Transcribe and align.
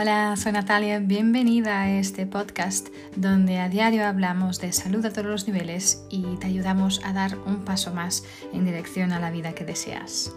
Hola, 0.00 0.36
soy 0.36 0.52
Natalia, 0.52 1.00
bienvenida 1.00 1.82
a 1.82 1.98
este 1.98 2.24
podcast 2.24 2.86
donde 3.16 3.58
a 3.58 3.68
diario 3.68 4.06
hablamos 4.06 4.60
de 4.60 4.72
salud 4.72 5.04
a 5.04 5.10
todos 5.12 5.26
los 5.26 5.48
niveles 5.48 6.04
y 6.08 6.36
te 6.36 6.46
ayudamos 6.46 7.00
a 7.04 7.12
dar 7.12 7.36
un 7.36 7.64
paso 7.64 7.92
más 7.92 8.22
en 8.52 8.64
dirección 8.64 9.10
a 9.10 9.18
la 9.18 9.32
vida 9.32 9.56
que 9.56 9.64
deseas. 9.64 10.32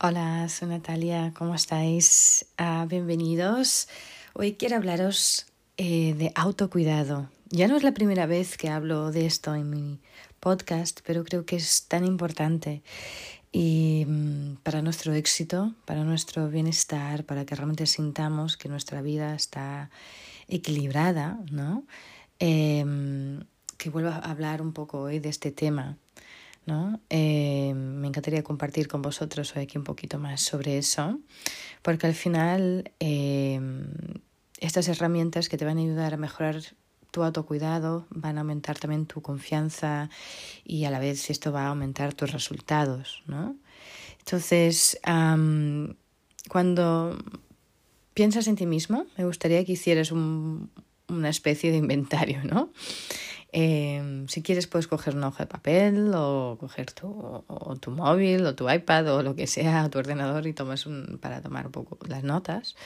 Hola, 0.00 0.48
soy 0.48 0.68
Natalia, 0.68 1.34
¿cómo 1.36 1.54
estáis? 1.54 2.46
Ah, 2.56 2.86
bienvenidos. 2.88 3.88
Hoy 4.32 4.54
quiero 4.54 4.76
hablaros 4.76 5.44
eh, 5.76 6.14
de 6.14 6.32
autocuidado. 6.34 7.28
Ya 7.50 7.68
no 7.68 7.76
es 7.76 7.82
la 7.82 7.92
primera 7.92 8.24
vez 8.24 8.56
que 8.56 8.70
hablo 8.70 9.12
de 9.12 9.26
esto 9.26 9.54
en 9.54 9.68
mi 9.68 10.00
podcast, 10.46 11.00
pero 11.04 11.24
creo 11.24 11.44
que 11.44 11.56
es 11.56 11.88
tan 11.88 12.04
importante 12.04 12.80
y 13.50 14.04
mm, 14.06 14.58
para 14.62 14.80
nuestro 14.80 15.12
éxito, 15.12 15.74
para 15.86 16.04
nuestro 16.04 16.48
bienestar, 16.48 17.24
para 17.24 17.44
que 17.44 17.56
realmente 17.56 17.84
sintamos 17.86 18.56
que 18.56 18.68
nuestra 18.68 19.02
vida 19.02 19.34
está 19.34 19.90
equilibrada, 20.46 21.40
¿no? 21.50 21.82
Em, 22.38 23.40
que 23.76 23.90
vuelva 23.90 24.18
a 24.18 24.30
hablar 24.30 24.62
un 24.62 24.72
poco 24.72 25.00
hoy 25.00 25.18
de 25.18 25.30
este 25.30 25.50
tema, 25.50 25.96
¿no? 26.64 27.00
Em, 27.10 27.76
me 28.00 28.06
encantaría 28.06 28.44
compartir 28.44 28.86
con 28.86 29.02
vosotros 29.02 29.52
hoy 29.56 29.64
aquí 29.64 29.78
un 29.78 29.84
poquito 29.84 30.20
más 30.20 30.42
sobre 30.42 30.78
eso, 30.78 31.18
porque 31.82 32.06
al 32.06 32.14
final 32.14 32.92
em, 33.00 33.88
estas 34.60 34.86
herramientas 34.86 35.48
que 35.48 35.56
te 35.58 35.64
van 35.64 35.78
a 35.78 35.80
ayudar 35.80 36.14
a 36.14 36.16
mejorar 36.16 36.62
tu 37.10 37.22
autocuidado, 37.22 38.06
van 38.10 38.38
a 38.38 38.40
aumentar 38.40 38.78
también 38.78 39.06
tu 39.06 39.22
confianza 39.22 40.10
y 40.64 40.84
a 40.84 40.90
la 40.90 40.98
vez 40.98 41.30
esto 41.30 41.52
va 41.52 41.64
a 41.64 41.68
aumentar 41.68 42.14
tus 42.14 42.32
resultados, 42.32 43.22
¿no? 43.26 43.56
Entonces, 44.18 44.98
cuando 46.48 47.16
piensas 48.14 48.48
en 48.48 48.56
ti 48.56 48.66
mismo, 48.66 49.06
me 49.16 49.24
gustaría 49.24 49.64
que 49.64 49.72
hicieras 49.72 50.10
un, 50.10 50.70
una 51.08 51.28
especie 51.28 51.70
de 51.70 51.76
inventario, 51.76 52.42
¿no? 52.44 52.70
Em, 53.52 54.26
si 54.28 54.42
quieres 54.42 54.66
puedes 54.66 54.86
coger 54.86 55.14
una 55.14 55.28
hoja 55.28 55.44
de 55.44 55.48
papel 55.48 56.12
o 56.14 56.56
coger 56.58 56.92
tu, 56.92 57.08
o 57.46 57.76
tu 57.76 57.90
móvil 57.90 58.44
o 58.44 58.54
tu 58.54 58.68
iPad 58.68 59.14
o 59.14 59.22
lo 59.22 59.34
que 59.34 59.46
sea, 59.46 59.88
tu 59.88 59.98
ordenador 59.98 60.46
y 60.46 60.52
tomas 60.52 60.84
un, 60.86 61.18
para 61.22 61.40
tomar 61.40 61.66
un 61.66 61.72
poco 61.72 61.98
las 62.06 62.24
notas. 62.24 62.76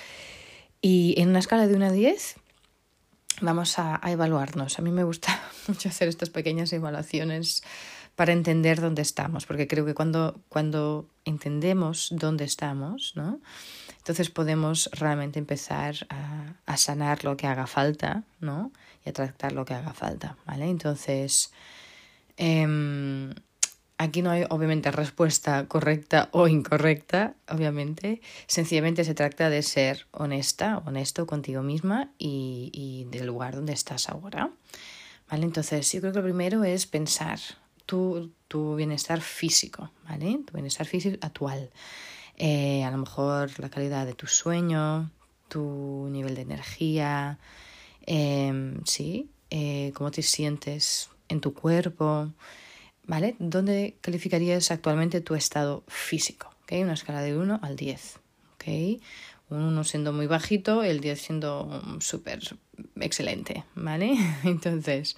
Y 0.83 1.15
en 1.19 1.31
una 1.31 1.39
escala 1.39 1.67
de 1.67 1.75
1 1.75 1.87
a 1.87 1.93
10, 1.93 2.37
vamos 3.41 3.79
a, 3.79 4.01
evaluarnos. 4.05 4.79
A 4.79 4.83
mí 4.83 4.91
me 4.91 5.05
gusta 5.05 5.41
mucho 5.69 5.89
hacer 5.89 6.09
estas 6.09 6.31
pequeñas 6.31 6.73
evaluaciones 6.73 7.63
para 8.17 8.33
entender 8.33 8.81
dónde 8.81 9.03
estamos, 9.03 9.47
porque 9.47 9.67
creo 9.67 9.87
que 9.87 9.95
cuando, 9.95 10.41
cuando 10.49 11.09
entendemos 11.25 12.09
dónde 12.11 12.45
estamos, 12.45 13.13
¿no? 13.15 13.41
entonces 13.97 14.29
podemos 14.31 14.91
realmente 14.93 15.39
empezar 15.39 15.95
a, 16.11 16.55
a, 16.67 16.77
sanar 16.77 17.25
lo 17.25 17.37
que 17.37 17.47
haga 17.47 17.67
falta 17.67 18.25
¿no? 18.41 18.73
y 19.07 19.09
a 19.09 19.13
tratar 19.13 19.53
lo 19.53 19.65
que 19.65 19.75
haga 19.75 19.95
falta. 19.95 20.37
¿vale? 20.45 20.69
Entonces, 20.69 21.53
eh, 22.37 22.67
Aquí 24.01 24.23
no 24.23 24.31
hay 24.31 24.47
obviamente 24.49 24.91
respuesta 24.91 25.69
correcta 25.69 26.31
o 26.33 26.49
incorrecta, 26.49 27.35
obviamente. 27.47 28.23
Sencillamente 28.47 29.05
se 29.05 29.15
trata 29.15 29.51
de 29.51 29.63
ser 29.63 30.07
honesta, 30.13 30.79
honesto 30.87 31.27
contigo 31.27 31.63
misma 31.63 32.11
y, 32.17 33.07
del 33.11 33.27
lugar 33.27 33.57
donde 33.57 33.75
estás 33.75 34.09
ahora. 34.09 34.53
¿Vale? 35.31 35.45
Entonces, 35.45 35.93
yo 35.93 36.01
creo 36.01 36.13
que 36.15 36.19
lo 36.21 36.25
primero 36.25 36.65
es 36.65 36.87
pensar 36.87 37.39
tu, 37.85 38.33
tu 38.49 38.75
bienestar 38.75 39.21
físico, 39.21 39.91
¿vale? 40.09 40.41
Tu 40.47 40.55
bienestar 40.55 40.87
físico 40.87 41.19
actual. 41.21 41.69
Eh, 42.39 42.83
a 42.85 42.91
lo 42.91 42.97
mejor 42.97 43.51
la 43.61 43.69
calidad 43.69 44.07
de 44.07 44.15
tu 44.15 44.27
sueño, 44.27 45.11
tu 45.49 46.09
nivel 46.11 46.35
de 46.37 46.41
energía, 46.41 47.39
eh, 48.07 48.81
sí, 48.87 49.29
cómo 49.93 50.11
te 50.11 50.23
sientes 50.23 51.11
en 51.29 51.43
tu 51.43 51.53
cuerpo, 51.53 52.33
¿vale? 53.11 53.35
¿Dónde 53.41 53.97
calificarías 54.03 54.71
actualmente 54.71 55.21
tu 55.21 55.35
estado 55.35 55.83
físico? 55.89 56.55
¿okay? 56.63 56.85
Una 56.85 56.93
escala 56.93 57.23
de 57.23 57.37
1 57.37 57.59
al 57.61 57.75
10. 57.75 58.21
¿okay? 58.55 59.03
Un 59.49 59.63
1 59.63 59.83
siendo 59.83 60.13
muy 60.13 60.29
bajito, 60.29 60.85
el 60.85 61.01
10 61.01 61.21
siendo 61.21 61.83
súper 61.99 62.39
excelente, 63.01 63.65
¿vale? 63.75 64.17
Entonces, 64.45 65.17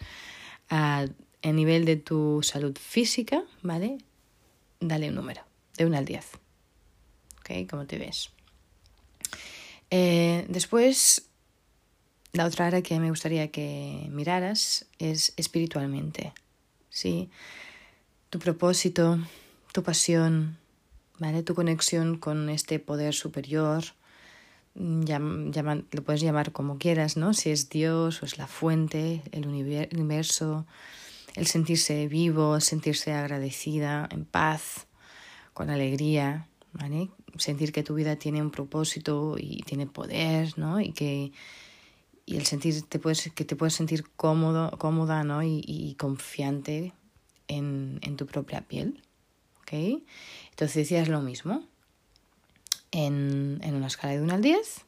a, 0.70 1.04
nivel 1.44 1.84
de 1.84 1.96
tu 1.96 2.40
salud 2.42 2.74
física, 2.78 3.44
¿vale? 3.60 3.98
Dale 4.80 5.10
un 5.10 5.16
número, 5.16 5.42
de 5.76 5.84
1 5.84 5.98
al 5.98 6.06
10. 6.06 6.30
¿Ok? 7.40 7.68
¿Cómo 7.68 7.84
te 7.84 7.98
ves? 7.98 8.30
Eh, 9.90 10.46
después, 10.48 11.28
la 12.32 12.46
otra 12.46 12.68
área 12.68 12.82
que 12.82 12.98
me 12.98 13.10
gustaría 13.10 13.50
que 13.50 14.06
miraras 14.08 14.86
es 14.98 15.34
espiritualmente, 15.36 16.32
¿sí? 16.88 17.28
Tu 18.32 18.38
propósito, 18.38 19.18
tu 19.74 19.82
pasión, 19.82 20.56
¿vale? 21.18 21.42
Tu 21.42 21.54
conexión 21.54 22.16
con 22.16 22.48
este 22.48 22.78
poder 22.78 23.12
superior, 23.12 23.84
lo 24.74 26.02
puedes 26.02 26.22
llamar 26.22 26.50
como 26.50 26.78
quieras, 26.78 27.18
¿no? 27.18 27.34
Si 27.34 27.50
es 27.50 27.68
Dios 27.68 28.22
o 28.22 28.24
es 28.24 28.38
la 28.38 28.46
fuente, 28.46 29.22
el 29.32 29.46
universo, 29.46 30.64
el 31.34 31.46
sentirse 31.46 32.08
vivo, 32.08 32.58
sentirse 32.60 33.12
agradecida, 33.12 34.08
en 34.10 34.24
paz, 34.24 34.86
con 35.52 35.68
alegría, 35.68 36.48
¿vale? 36.72 37.10
Sentir 37.36 37.70
que 37.70 37.82
tu 37.82 37.92
vida 37.92 38.16
tiene 38.16 38.40
un 38.40 38.50
propósito 38.50 39.36
y 39.38 39.62
tiene 39.66 39.86
poder, 39.86 40.58
¿no? 40.58 40.80
Y 40.80 40.92
que 40.92 41.32
y 42.24 42.36
el 42.38 42.46
sentir 42.46 42.80
te 42.88 42.98
puedes, 42.98 43.30
que 43.34 43.44
te 43.44 43.56
puedes 43.56 43.74
sentir 43.74 44.04
cómodo, 44.16 44.70
cómoda, 44.78 45.22
¿no? 45.22 45.42
Y, 45.42 45.62
y 45.66 45.96
confiante 45.96 46.94
en, 47.56 48.16
tu 48.16 48.26
propia 48.26 48.62
piel. 48.62 49.02
¿ok? 49.62 50.02
Entonces 50.50 50.74
decías 50.74 51.08
lo 51.08 51.20
mismo 51.20 51.64
en, 52.90 53.60
en 53.62 53.74
una 53.74 53.86
escala 53.86 54.14
de 54.14 54.22
1 54.22 54.34
al 54.34 54.42
10, 54.42 54.84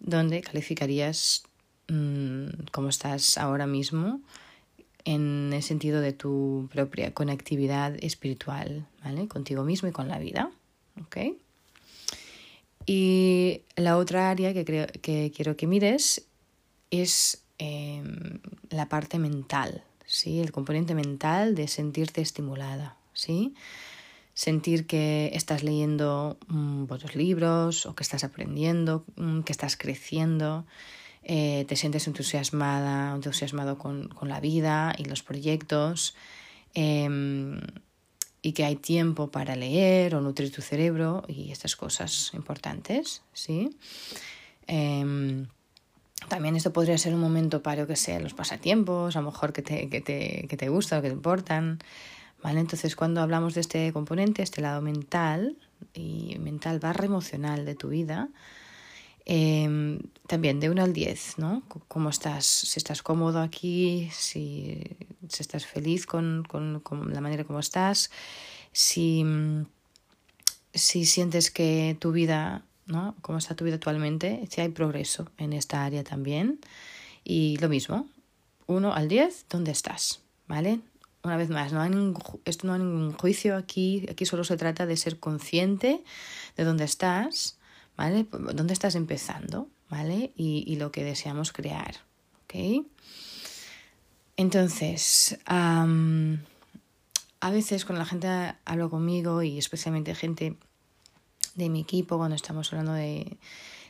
donde 0.00 0.40
calificarías 0.42 1.44
mmm, 1.88 2.46
cómo 2.70 2.88
estás 2.88 3.38
ahora 3.38 3.66
mismo 3.66 4.20
en 5.04 5.52
el 5.52 5.62
sentido 5.62 6.00
de 6.00 6.12
tu 6.12 6.68
propia 6.72 7.12
conectividad 7.12 7.94
espiritual, 8.02 8.86
¿vale? 9.02 9.26
Contigo 9.28 9.64
mismo 9.64 9.88
y 9.88 9.92
con 9.92 10.08
la 10.08 10.18
vida, 10.18 10.50
¿ok? 11.00 11.36
Y 12.86 13.62
la 13.76 13.96
otra 13.96 14.30
área 14.30 14.52
que, 14.54 14.64
creo, 14.64 14.86
que 15.00 15.32
quiero 15.34 15.56
que 15.56 15.66
mires 15.66 16.26
es 16.90 17.44
eh, 17.58 18.02
la 18.70 18.88
parte 18.88 19.18
mental, 19.18 19.84
¿sí? 20.06 20.40
El 20.40 20.52
componente 20.52 20.94
mental 20.94 21.54
de 21.54 21.68
sentirte 21.68 22.20
estimulada, 22.20 22.96
¿sí? 23.12 23.54
Sentir 24.34 24.86
que 24.86 25.30
estás 25.34 25.62
leyendo 25.62 26.38
um, 26.48 26.86
libros 27.14 27.86
o 27.86 27.94
que 27.94 28.02
estás 28.02 28.24
aprendiendo, 28.24 29.04
mm, 29.16 29.40
que 29.40 29.52
estás 29.52 29.76
creciendo, 29.76 30.64
eh, 31.22 31.64
te 31.68 31.76
sientes 31.76 32.06
entusiasmada, 32.06 33.14
entusiasmado 33.14 33.78
con, 33.78 34.08
con, 34.08 34.28
la 34.28 34.40
vida 34.40 34.92
y 34.98 35.04
los 35.04 35.22
proyectos 35.22 36.16
em, 36.74 37.60
y 38.42 38.52
que 38.52 38.64
hay 38.64 38.74
tiempo 38.74 39.30
para 39.30 39.54
leer 39.54 40.16
o 40.16 40.20
nutrir 40.20 40.50
tu 40.50 40.62
cerebro 40.62 41.22
y 41.28 41.52
estas 41.52 41.76
cosas 41.76 42.32
importantes, 42.34 43.22
¿sí? 43.32 43.76
Em, 44.66 45.46
también 46.28 46.56
esto 46.56 46.72
podría 46.72 46.98
ser 46.98 47.14
un 47.14 47.20
momento 47.20 47.62
para, 47.62 47.86
que 47.86 47.96
sé, 47.96 48.18
los 48.20 48.34
pasatiempos, 48.34 49.16
a 49.16 49.20
lo 49.20 49.26
mejor 49.26 49.52
que 49.52 49.62
te, 49.62 49.88
que 49.88 50.00
te, 50.00 50.46
que 50.48 50.56
te 50.56 50.68
gustan 50.68 50.98
o 50.98 51.02
que 51.02 51.08
te 51.08 51.14
importan. 51.14 51.78
¿Vale? 52.42 52.58
Entonces, 52.58 52.96
cuando 52.96 53.20
hablamos 53.20 53.54
de 53.54 53.60
este 53.60 53.92
componente, 53.92 54.42
este 54.42 54.60
lado 54.62 54.82
mental, 54.82 55.56
y 55.94 56.36
mental 56.38 56.78
barra 56.78 57.04
emocional 57.04 57.64
de 57.64 57.74
tu 57.74 57.88
vida, 57.88 58.28
eh, 59.24 59.98
también 60.26 60.58
de 60.60 60.70
1 60.70 60.82
al 60.82 60.92
10, 60.92 61.38
¿no? 61.38 61.62
¿Cómo 61.88 62.10
estás? 62.10 62.44
Si 62.44 62.78
estás 62.78 63.02
cómodo 63.02 63.40
aquí, 63.40 64.08
si, 64.12 64.82
si 65.28 65.42
estás 65.42 65.66
feliz 65.66 66.06
con, 66.06 66.44
con, 66.48 66.80
con, 66.80 67.12
la 67.12 67.20
manera 67.20 67.44
como 67.44 67.60
estás, 67.60 68.10
si, 68.72 69.24
si 70.74 71.06
sientes 71.06 71.50
que 71.50 71.96
tu 72.00 72.10
vida 72.10 72.64
¿no? 72.86 73.14
Cómo 73.22 73.38
está 73.38 73.54
tu 73.54 73.64
vida 73.64 73.76
actualmente, 73.76 74.46
si 74.50 74.60
hay 74.60 74.68
progreso 74.68 75.30
en 75.38 75.52
esta 75.52 75.84
área 75.84 76.04
también. 76.04 76.60
Y 77.24 77.56
lo 77.58 77.68
mismo, 77.68 78.08
1 78.66 78.92
al 78.92 79.08
10, 79.08 79.46
¿dónde 79.48 79.70
estás? 79.70 80.20
¿Vale? 80.48 80.80
Una 81.22 81.36
vez 81.36 81.50
más, 81.50 81.72
no 81.72 81.80
hay 81.80 81.90
ningún, 81.90 82.20
esto 82.44 82.66
no 82.66 82.74
hay 82.74 82.80
ningún 82.80 83.12
juicio 83.12 83.56
aquí, 83.56 84.06
aquí 84.10 84.26
solo 84.26 84.42
se 84.42 84.56
trata 84.56 84.86
de 84.86 84.96
ser 84.96 85.20
consciente 85.20 86.02
de 86.56 86.64
dónde 86.64 86.84
estás, 86.84 87.58
¿vale? 87.96 88.26
Dónde 88.30 88.72
estás 88.72 88.96
empezando, 88.96 89.68
¿vale? 89.88 90.32
Y, 90.36 90.64
y 90.66 90.76
lo 90.76 90.90
que 90.90 91.04
deseamos 91.04 91.52
crear, 91.52 91.94
¿ok? 92.44 92.84
Entonces, 94.36 95.38
a 95.46 95.86
veces 97.50 97.84
cuando 97.84 98.00
la 98.00 98.06
gente 98.06 98.26
habla 98.64 98.88
conmigo 98.88 99.42
y 99.42 99.58
especialmente 99.58 100.14
gente 100.14 100.56
de 101.54 101.68
mi 101.68 101.80
equipo, 101.80 102.18
cuando 102.18 102.36
estamos 102.36 102.72
hablando 102.72 102.92
de, 102.94 103.36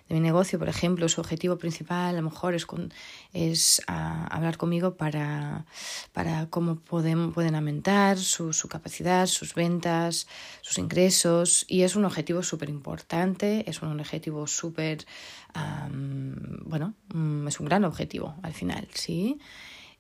mi 0.08 0.20
negocio, 0.20 0.58
por 0.58 0.68
ejemplo, 0.68 1.08
su 1.08 1.22
objetivo 1.22 1.56
principal 1.56 2.14
a 2.14 2.20
lo 2.20 2.22
mejor 2.22 2.54
es, 2.54 2.66
con, 2.66 2.92
es 3.32 3.80
ah, 3.86 4.26
hablar 4.30 4.58
conmigo 4.58 4.94
para, 4.94 5.64
para 6.12 6.50
cómo 6.50 6.76
pueden, 6.76 7.32
pueden 7.32 7.54
aumentar 7.54 8.18
su, 8.18 8.52
su 8.52 8.68
capacidad, 8.68 9.26
sus 9.26 9.54
ventas, 9.54 10.26
sus 10.60 10.76
ingresos. 10.76 11.64
Y 11.66 11.80
es 11.82 11.96
un 11.96 12.04
objetivo 12.04 12.42
súper 12.42 12.68
importante, 12.68 13.64
es 13.66 13.80
un 13.80 13.98
objetivo 13.98 14.46
súper, 14.46 15.06
bueno, 15.54 16.92
mm, 17.14 17.48
es 17.48 17.58
un 17.58 17.66
gran 17.66 17.84
objetivo 17.84 18.34
al 18.42 18.52
final, 18.52 18.88
¿sí? 18.92 19.38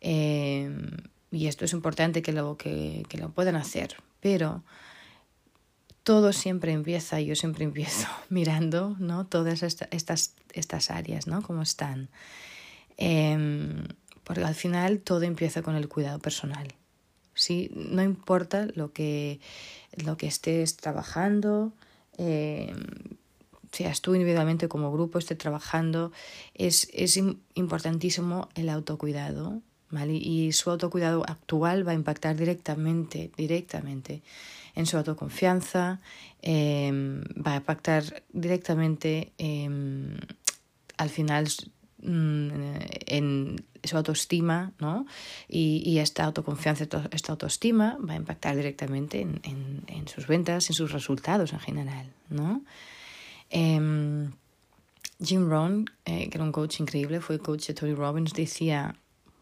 Eh, 0.02 0.70
y 1.30 1.46
esto 1.46 1.64
es 1.64 1.72
importante 1.72 2.20
que 2.20 2.32
lo, 2.32 2.58
que, 2.58 3.04
que 3.08 3.16
lo 3.16 3.30
puedan 3.30 3.56
hacer, 3.56 3.96
pero 4.20 4.62
todo 6.02 6.32
siempre 6.32 6.72
empieza, 6.72 7.20
yo 7.20 7.36
siempre 7.36 7.64
empiezo 7.64 8.08
mirando 8.28 8.96
¿no? 8.98 9.26
todas 9.26 9.62
estas, 9.62 10.34
estas 10.52 10.90
áreas, 10.90 11.26
¿no? 11.26 11.42
Cómo 11.42 11.62
están. 11.62 12.08
Em, 12.96 13.84
porque 14.24 14.44
al 14.44 14.54
final 14.54 15.00
todo 15.00 15.22
empieza 15.22 15.62
con 15.62 15.74
el 15.74 15.88
cuidado 15.88 16.18
personal. 16.18 16.68
¿sí? 17.34 17.70
No 17.74 18.02
importa 18.02 18.68
lo 18.74 18.92
que, 18.92 19.40
lo 20.04 20.16
que 20.16 20.26
estés 20.26 20.76
trabajando, 20.76 21.72
eh, 22.18 22.74
seas 23.72 24.02
tú 24.02 24.14
individualmente 24.14 24.68
como 24.68 24.92
grupo 24.92 25.18
esté 25.18 25.34
trabajando, 25.34 26.12
es, 26.54 26.88
es 26.92 27.18
importantísimo 27.54 28.48
el 28.54 28.68
autocuidado. 28.68 29.62
Y 30.10 30.52
su 30.52 30.70
autocuidado 30.70 31.22
actual 31.28 31.86
va 31.86 31.92
a 31.92 31.94
impactar 31.94 32.36
directamente, 32.36 33.30
directamente 33.36 34.22
en 34.74 34.86
su 34.86 34.96
autoconfianza, 34.96 36.00
em, 36.40 37.22
va 37.44 37.52
a 37.52 37.56
impactar 37.56 38.22
directamente 38.32 39.32
em, 39.38 40.16
al 40.96 41.10
final 41.10 41.46
mm, 42.02 42.50
en 43.06 43.64
su 43.84 43.96
autoestima, 43.96 44.72
¿no? 44.78 45.06
Y, 45.48 45.82
y, 45.84 45.98
esta 45.98 46.24
autoconfianza, 46.24 46.84
esta 47.10 47.32
autoestima 47.32 47.98
va 47.98 48.14
a 48.14 48.16
impactar 48.16 48.56
directamente 48.56 49.20
en, 49.20 49.40
en, 49.42 49.84
en 49.88 50.08
sus 50.08 50.26
ventas, 50.26 50.70
en 50.70 50.74
sus 50.74 50.92
resultados 50.92 51.52
en 51.52 51.60
general, 51.60 52.06
¿no? 52.30 52.62
Em, 53.50 54.32
Jim 55.22 55.48
Rohn, 55.48 55.84
eh, 56.04 56.28
que 56.28 56.38
era 56.38 56.44
un 56.44 56.52
coach 56.52 56.80
increíble, 56.80 57.20
fue 57.20 57.38
coach 57.38 57.66
de 57.68 57.74
Tony 57.74 57.94
Robbins, 57.94 58.32
decía 58.32 58.96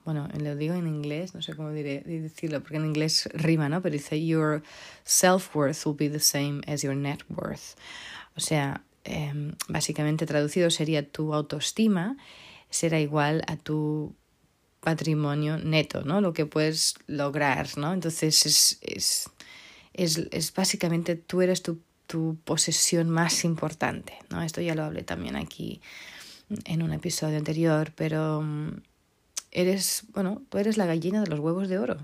bueno, 0.04 0.28
lo 0.38 0.56
digo 0.56 0.74
en 0.74 0.86
inglés, 0.86 1.34
no 1.34 1.42
sé 1.42 1.54
cómo 1.54 1.70
diré, 1.70 2.00
decirlo, 2.00 2.60
porque 2.60 2.76
en 2.76 2.86
inglés 2.86 3.28
rima, 3.34 3.68
¿no? 3.68 3.82
Pero 3.82 3.92
dice, 3.92 4.24
your 4.24 4.62
self-worth 5.04 5.84
will 5.86 5.96
be 5.96 6.08
the 6.08 6.20
same 6.20 6.62
as 6.66 6.82
your 6.82 6.96
net 6.96 7.20
worth. 7.28 7.76
O 8.36 8.40
sea, 8.40 8.82
eh, 9.04 9.32
básicamente 9.68 10.26
traducido 10.26 10.70
sería 10.70 11.08
tu 11.08 11.34
autoestima 11.34 12.16
será 12.70 13.00
igual 13.00 13.42
a 13.48 13.56
tu 13.56 14.14
patrimonio 14.80 15.58
neto, 15.58 16.02
¿no? 16.04 16.20
Lo 16.20 16.32
que 16.32 16.46
puedes 16.46 16.94
lograr, 17.06 17.76
¿no? 17.76 17.92
Entonces 17.92 18.46
es, 18.46 18.78
es, 18.80 19.30
es, 19.92 20.28
es 20.30 20.54
básicamente 20.54 21.16
tú 21.16 21.42
eres 21.42 21.62
tu, 21.62 21.80
tu 22.06 22.38
posesión 22.44 23.10
más 23.10 23.44
importante, 23.44 24.14
¿no? 24.30 24.42
Esto 24.42 24.60
ya 24.60 24.74
lo 24.74 24.84
hablé 24.84 25.02
también 25.02 25.36
aquí 25.36 25.82
en 26.64 26.82
un 26.82 26.92
episodio 26.92 27.36
anterior, 27.36 27.92
pero 27.94 28.42
eres, 29.50 30.04
bueno, 30.12 30.42
tú 30.48 30.58
eres 30.58 30.76
la 30.76 30.86
gallina 30.86 31.22
de 31.22 31.28
los 31.28 31.40
huevos 31.40 31.68
de 31.68 31.78
oro. 31.78 31.96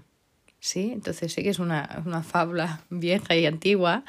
¿Sí? 0.59 0.91
Entonces 0.93 1.33
sí 1.33 1.43
que 1.43 1.51
es 1.51 1.59
una, 1.59 2.03
una 2.05 2.23
fábula 2.23 2.83
vieja 2.91 3.37
y 3.37 3.47
antigua 3.47 4.05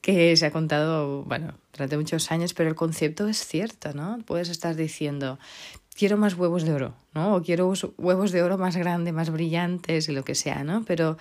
que 0.00 0.36
se 0.36 0.46
ha 0.46 0.50
contado, 0.50 1.22
bueno, 1.24 1.54
durante 1.72 1.96
muchos 1.96 2.30
años, 2.32 2.54
pero 2.54 2.68
el 2.68 2.74
concepto 2.74 3.28
es 3.28 3.46
cierto, 3.46 3.92
¿no? 3.92 4.18
Puedes 4.26 4.48
estar 4.48 4.74
diciendo, 4.74 5.38
quiero 5.94 6.16
más 6.16 6.34
huevos 6.34 6.64
de 6.64 6.72
oro, 6.72 6.94
¿no? 7.14 7.36
O 7.36 7.42
quiero 7.42 7.72
huevos 7.98 8.32
de 8.32 8.42
oro 8.42 8.58
más 8.58 8.76
grandes, 8.76 9.14
más 9.14 9.30
brillantes 9.30 10.08
y 10.08 10.12
lo 10.12 10.24
que 10.24 10.34
sea, 10.34 10.64
¿no? 10.64 10.84
Pero 10.84 11.18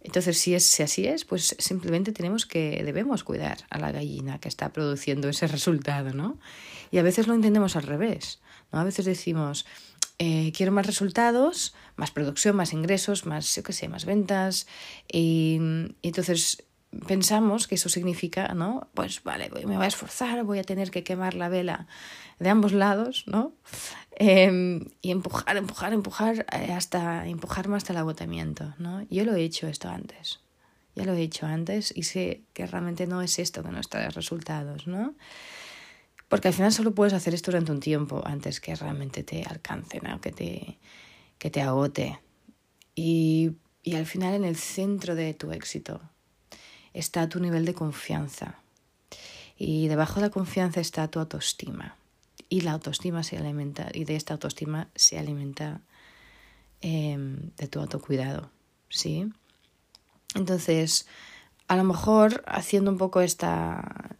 entonces, 0.00 0.38
si, 0.38 0.54
es, 0.54 0.64
si 0.64 0.82
así 0.82 1.06
es, 1.06 1.24
pues 1.24 1.56
simplemente 1.58 2.12
tenemos 2.12 2.46
que, 2.46 2.82
debemos 2.84 3.24
cuidar 3.24 3.58
a 3.68 3.78
la 3.78 3.90
gallina 3.90 4.38
que 4.38 4.48
está 4.48 4.72
produciendo 4.72 5.28
ese 5.28 5.46
resultado, 5.48 6.12
¿no? 6.12 6.38
Y 6.90 6.98
a 6.98 7.02
veces 7.02 7.26
lo 7.26 7.34
entendemos 7.34 7.76
al 7.76 7.82
revés, 7.82 8.40
¿no? 8.72 8.78
A 8.78 8.84
veces 8.84 9.06
decimos, 9.06 9.66
eh, 10.18 10.52
quiero 10.52 10.72
más 10.72 10.86
resultados, 10.86 11.74
más 11.96 12.10
producción, 12.10 12.56
más 12.56 12.72
ingresos, 12.72 13.24
más, 13.24 13.54
yo 13.54 13.62
qué 13.62 13.72
sé, 13.72 13.88
más 13.88 14.04
ventas. 14.04 14.66
Y, 15.10 15.58
entonces 16.02 16.64
pensamos 17.06 17.68
que 17.68 17.76
eso 17.76 17.88
significa, 17.88 18.54
¿no? 18.54 18.88
Pues 18.94 19.22
vale, 19.22 19.50
me 19.50 19.76
voy 19.76 19.84
a 19.84 19.88
esforzar, 19.88 20.42
voy 20.44 20.58
a 20.58 20.64
tener 20.64 20.90
que 20.90 21.04
quemar 21.04 21.34
la 21.34 21.48
vela 21.48 21.86
de 22.38 22.48
ambos 22.48 22.72
lados, 22.72 23.24
¿no? 23.26 23.52
Em, 24.12 24.86
y 25.02 25.10
empujar, 25.12 25.56
empujar, 25.56 25.92
empujar 25.92 26.46
eh, 26.52 26.72
hasta 26.72 27.26
empujarme 27.28 27.76
hasta 27.76 27.92
el 27.92 27.98
agotamiento, 27.98 28.74
¿no? 28.78 29.06
Yo 29.10 29.24
lo 29.24 29.34
he 29.34 29.42
hecho 29.44 29.68
esto 29.68 29.88
antes. 29.88 30.40
Ya 30.96 31.04
lo 31.04 31.12
he 31.12 31.22
hecho 31.22 31.46
antes 31.46 31.92
y 31.94 32.02
sé 32.02 32.42
que 32.54 32.66
realmente 32.66 33.06
no 33.06 33.22
es 33.22 33.38
esto 33.38 33.62
que 33.62 33.70
nos 33.70 33.88
trae 33.88 34.10
resultados, 34.10 34.88
¿no? 34.88 35.14
Porque 36.28 36.48
al 36.48 36.54
final 36.54 36.72
solo 36.72 36.94
puedes 36.94 37.14
hacer 37.14 37.34
esto 37.34 37.50
durante 37.50 37.72
un 37.72 37.80
tiempo 37.80 38.22
antes 38.24 38.60
que 38.60 38.74
realmente 38.74 39.22
te 39.22 39.44
alcance, 39.44 40.00
¿no? 40.00 40.20
que, 40.20 40.32
te, 40.32 40.78
que 41.38 41.50
te 41.50 41.62
agote. 41.62 42.20
Y, 42.94 43.52
y 43.82 43.94
al 43.94 44.06
final 44.06 44.34
en 44.34 44.44
el 44.44 44.56
centro 44.56 45.14
de 45.14 45.32
tu 45.32 45.52
éxito 45.52 46.00
está 46.92 47.28
tu 47.28 47.40
nivel 47.40 47.64
de 47.64 47.74
confianza. 47.74 48.60
Y 49.56 49.88
debajo 49.88 50.16
de 50.16 50.26
la 50.26 50.30
confianza 50.30 50.80
está 50.80 51.08
tu 51.08 51.18
autoestima. 51.18 51.96
Y 52.48 52.60
la 52.60 52.72
autoestima 52.72 53.22
se 53.22 53.36
alimenta, 53.36 53.88
y 53.92 54.04
de 54.04 54.16
esta 54.16 54.34
autoestima 54.34 54.88
se 54.94 55.18
alimenta 55.18 55.80
em, 56.80 57.50
de 57.56 57.68
tu 57.68 57.80
autocuidado. 57.80 58.50
¿Sí? 58.88 59.30
Entonces, 60.34 61.06
a 61.66 61.76
lo 61.76 61.84
mejor 61.84 62.42
haciendo 62.46 62.90
un 62.90 62.98
poco 62.98 63.20
esta, 63.20 64.16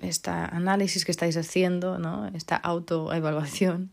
este 0.00 0.30
análisis 0.30 1.04
que 1.04 1.10
estáis 1.10 1.36
haciendo, 1.36 1.98
¿no? 1.98 2.26
esta 2.28 2.56
autoevaluación, 2.56 3.90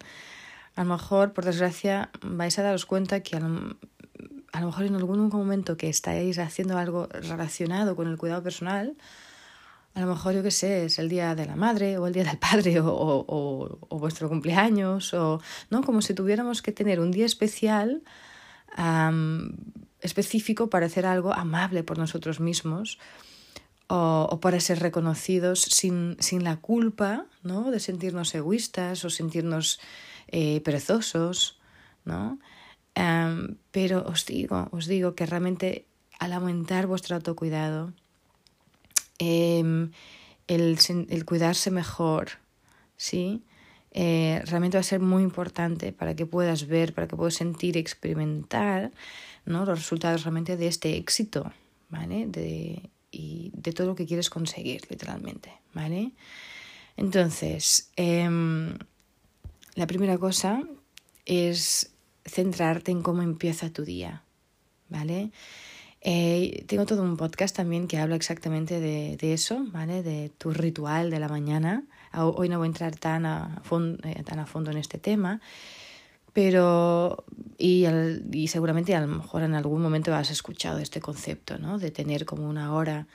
a 0.75 0.83
lo 0.83 0.91
mejor, 0.91 1.33
por 1.33 1.45
desgracia, 1.45 2.09
vais 2.21 2.57
a 2.59 2.63
daros 2.63 2.85
cuenta 2.85 3.21
que 3.21 3.37
a 3.37 3.39
lo, 3.39 3.77
a 4.51 4.59
lo, 4.59 4.67
mejor 4.67 4.85
en 4.85 4.95
algún 4.95 5.29
momento 5.29 5.77
que 5.77 5.89
estáis 5.89 6.37
haciendo 6.37 6.77
algo 6.77 7.07
relacionado 7.07 7.95
con 7.95 8.07
el 8.07 8.17
cuidado 8.17 8.43
personal, 8.43 8.95
a 9.93 10.01
lo 10.01 10.07
mejor, 10.07 10.33
yo 10.33 10.43
qué 10.43 10.51
sé, 10.51 10.85
es 10.85 10.99
el 10.99 11.07
día 11.07 11.35
de 11.35 11.45
la 11.45 11.55
madre 11.55 11.97
o 11.97 12.07
el 12.07 12.13
día 12.13 12.25
del 12.25 12.37
padre 12.37 12.81
o, 12.81 12.93
o, 12.93 13.79
o 13.87 13.99
vuestro 13.99 14.27
cumpleaños, 14.27 15.13
o 15.13 15.41
¿no? 15.69 15.81
como 15.83 16.01
si 16.01 16.13
tuviéramos 16.13 16.61
que 16.61 16.73
tener 16.73 16.99
un 16.99 17.11
día 17.11 17.25
especial 17.25 18.03
específico 20.01 20.69
para 20.69 20.87
hacer 20.87 21.05
algo 21.05 21.33
amable 21.33 21.83
por 21.83 21.97
nosotros 21.97 22.39
mismos 22.39 22.99
o, 23.87 24.39
para 24.41 24.59
ser 24.59 24.79
reconocidos 24.79 25.61
sin, 25.61 26.17
sin, 26.19 26.43
la 26.43 26.57
culpa 26.57 27.25
¿no? 27.43 27.71
de 27.71 27.79
sentirnos 27.79 28.33
egoístas 28.33 29.05
o 29.05 29.09
sentirnos 29.09 29.79
eh, 30.27 30.61
perezosos, 30.61 31.59
¿no? 32.03 32.39
pero 33.71 34.07
os 34.07 34.25
digo, 34.25 34.69
os 34.71 34.87
digo 34.87 35.15
que 35.15 35.25
realmente 35.25 35.85
al 36.17 36.31
aumentar 36.31 36.87
vuestro 36.87 37.15
autocuidado, 37.17 37.93
em, 39.19 39.91
el, 40.47 40.77
el, 41.09 41.25
cuidarse 41.25 41.71
mejor, 41.71 42.29
¿sí? 42.95 43.43
Eh, 43.91 44.41
realmente 44.45 44.77
va 44.77 44.81
a 44.81 44.83
ser 44.83 44.99
muy 44.99 45.23
importante 45.23 45.91
para 45.91 46.15
que 46.15 46.25
puedas 46.25 46.67
ver, 46.67 46.93
para 46.93 47.07
que 47.07 47.15
puedas 47.15 47.35
sentir 47.35 47.77
experimentar 47.77 48.91
¿no? 49.45 49.65
los 49.65 49.79
resultados 49.79 50.23
realmente 50.23 50.57
de 50.57 50.67
este 50.67 50.97
éxito, 50.97 51.51
¿vale? 51.89 52.27
De, 52.27 52.89
y 53.15 53.51
de 53.53 53.71
todo 53.71 53.87
lo 53.87 53.95
que 53.95 54.05
quieres 54.05 54.29
conseguir, 54.29 54.81
literalmente, 54.89 55.53
¿vale? 55.73 56.11
Entonces, 56.97 57.91
em, 57.95 58.77
la 59.75 59.87
primera 59.87 60.17
cosa 60.17 60.61
es 61.25 61.93
centrarte 62.25 62.91
en 62.91 63.01
cómo 63.01 63.21
empieza 63.21 63.71
tu 63.71 63.85
día, 63.85 64.23
¿vale? 64.89 65.31
Eh, 66.01 66.65
tengo 66.67 66.85
todo 66.85 67.01
un 67.03 67.17
podcast 67.17 67.55
también 67.55 67.87
que 67.87 67.97
habla 67.97 68.15
exactamente 68.15 68.79
de, 68.79 69.33
eso, 69.33 69.65
¿vale? 69.71 70.03
De 70.03 70.29
tu 70.37 70.51
ritual 70.51 71.09
de 71.09 71.19
la 71.19 71.29
mañana. 71.29 71.83
Hoy 72.13 72.49
no 72.49 72.59
voy 72.59 72.67
a 72.67 72.69
entrar 72.69 72.95
tan 72.95 73.25
a, 73.25 73.63
eh, 74.03 74.23
tan 74.23 74.39
a 74.39 74.45
fondo 74.45 74.71
en 74.71 74.77
este 74.77 74.99
tema, 74.99 75.41
pero, 76.35 77.23
y, 77.57 77.85
y 78.33 78.49
seguramente 78.49 78.93
a 78.93 78.99
lo 78.99 79.07
mejor 79.07 79.43
en 79.43 79.55
algún 79.55 79.81
momento 79.81 80.13
has 80.13 80.31
escuchado 80.31 80.79
este 80.79 80.99
concepto, 80.99 81.57
¿no? 81.57 81.79
De 81.79 81.91
tener 81.91 82.25
como 82.25 82.49
una 82.49 82.73
hora, 82.73 83.07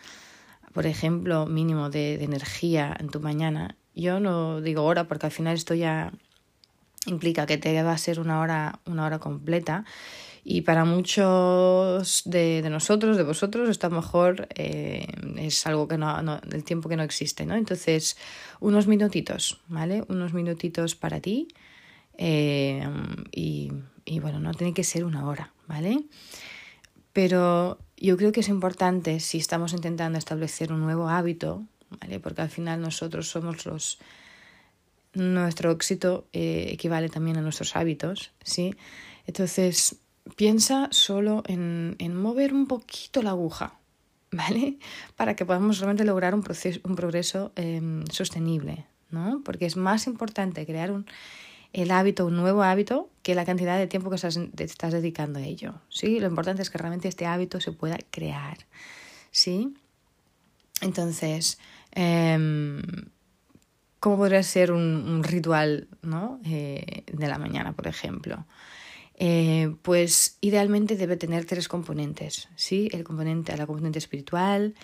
por 0.73 0.87
ejemplo, 0.87 1.45
mínimo 1.45 1.91
de, 1.91 2.17
de 2.17 2.25
energía 2.25 2.97
en 2.99 3.11
tu 3.11 3.21
mañana. 3.21 3.77
Yo 3.95 4.21
no 4.21 4.63
digo 4.63 4.85
hora 4.85 5.07
porque 5.07 5.27
al 5.27 5.33
final 5.33 5.55
esto 5.55 5.75
ya 5.75 6.15
implica 7.05 7.45
que 7.45 7.59
te 7.59 7.83
va 7.83 7.93
a 7.93 7.99
ser 7.99 8.21
una 8.21 8.41
hora, 8.41 8.81
una 8.87 9.05
hora 9.05 9.19
completa. 9.19 9.85
Y 10.43 10.63
para 10.63 10.87
muchos 10.87 12.23
de, 12.25 12.67
nosotros, 12.71 13.19
de 13.19 13.23
vosotros, 13.23 13.69
esto 13.69 13.87
a 13.87 13.91
lo 13.91 13.97
mejor 13.97 14.49
eh, 14.55 15.07
es 15.37 15.67
algo 15.67 15.89
que 15.89 15.99
no, 15.99 16.23
no, 16.23 16.41
el 16.51 16.65
tiempo 16.65 16.89
que 16.89 16.97
no 16.97 17.03
existe, 17.03 17.45
¿no? 17.45 17.55
Entonces, 17.55 18.17
unos 18.61 18.87
minutitos, 18.87 19.61
¿vale? 19.69 20.05
Unos 20.09 20.33
minutitos 20.33 20.95
para 20.95 21.21
ti. 21.21 21.49
Y, 22.23 23.73
y 24.05 24.21
bueno, 24.21 24.41
no 24.41 24.53
tiene 24.53 24.75
que 24.75 24.85
ser 24.85 25.05
una 25.05 25.27
hora, 25.27 25.55
¿vale? 25.67 26.05
Pero 27.13 27.79
yo 27.97 28.17
creo 28.17 28.33
que 28.33 28.41
es 28.41 28.49
importante 28.49 29.21
si 29.21 29.39
estamos 29.39 29.73
intentando 29.73 30.19
establecer 30.19 30.73
un 30.73 30.81
nuevo 30.81 31.09
hábito, 31.09 31.65
¿vale? 32.01 32.21
Porque 32.21 32.43
al 32.43 32.51
final 32.51 32.81
nosotros 32.81 33.29
somos 33.29 33.65
los 33.67 33.99
nuestro 35.13 35.73
éxito 35.73 36.29
eh, 36.33 36.69
equivale 36.71 37.09
también 37.09 37.37
a 37.37 37.41
nuestros 37.41 37.75
hábitos, 37.75 38.31
¿sí? 38.45 38.75
Entonces, 39.27 39.97
piensa 40.37 40.89
solo 40.93 41.43
en, 41.47 41.97
en, 41.99 42.15
mover 42.15 42.55
un 42.55 42.67
poquito 42.67 43.23
la 43.23 43.31
aguja, 43.31 43.79
¿vale? 44.31 44.79
Para 45.17 45.35
que 45.35 45.45
podamos 45.45 45.79
realmente 45.79 46.05
lograr 46.05 46.35
un, 46.35 46.43
proceso, 46.43 46.81
un 46.85 46.95
progreso 46.95 47.53
eh, 47.57 48.05
sostenible, 48.11 48.87
¿no? 49.11 49.43
Porque 49.45 49.67
es 49.67 49.77
más 49.77 50.07
importante 50.07 50.65
crear 50.65 50.93
un, 50.93 51.07
el 51.73 51.91
hábito, 51.91 52.27
un 52.27 52.37
nuevo 52.37 52.63
hábito, 52.63 53.11
que 53.23 53.35
la 53.35 53.45
cantidad 53.45 53.79
de 53.79 53.87
tiempo 53.87 54.11
que 54.11 54.17
estás, 54.17 54.93
dedicando 54.93 55.39
a 55.39 55.43
ello, 55.43 55.75
¿sí? 55.89 56.21
Lo 56.21 56.27
importante 56.27 56.63
es 56.63 56.71
que 56.71 56.79
realmente 56.79 57.09
este 57.09 57.27
hábito 57.27 57.61
se 57.61 57.73
pueda 57.73 57.99
crear, 58.11 58.59
¿sí? 59.31 59.75
Entonces, 60.81 61.59
eh, 61.93 62.81
¿Cómo 64.01 64.17
podría 64.17 64.43
ser 64.43 64.73
un, 64.73 65.23
ritual 65.23 65.87
¿no? 66.01 66.41
Eh, 66.45 67.05
de 67.13 67.29
la 67.29 67.39
mañana, 67.39 67.75
por 67.75 67.87
ejemplo? 67.87 68.47
Eh, 69.15 69.75
pues 69.83 70.39
idealmente 70.41 70.97
debe 70.97 71.19
tener 71.19 71.45
tres 71.45 71.69
componentes, 71.69 72.49
¿sí? 72.57 72.89
El 72.93 73.05
componente, 73.05 73.55
la 73.59 73.67
componente 73.67 73.99
espiritual, 73.99 74.75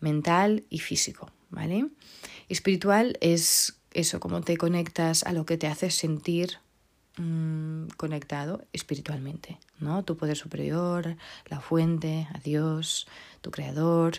mental 0.00 0.64
y 0.68 0.80
físico, 0.80 1.32
¿vale? 1.48 1.86
Espiritual 2.50 3.16
es 3.22 3.75
eso, 3.98 4.20
cómo 4.20 4.40
te 4.42 4.56
conectas 4.56 5.24
a 5.24 5.32
lo 5.32 5.46
que 5.46 5.56
te 5.56 5.66
hace 5.66 5.90
sentir 5.90 6.58
mmm, 7.16 7.86
conectado 7.96 8.64
espiritualmente, 8.72 9.58
¿no? 9.78 10.04
Tu 10.04 10.16
poder 10.16 10.36
superior, 10.36 11.16
la 11.46 11.60
fuente, 11.60 12.28
a 12.34 12.38
Dios, 12.38 13.06
tu 13.40 13.50
creador. 13.50 14.18